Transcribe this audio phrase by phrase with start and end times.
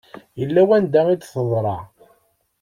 [0.39, 1.77] Yella wanda i d-teḍra.